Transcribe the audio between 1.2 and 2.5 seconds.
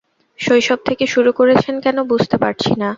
করেছেন কেন বুঝতে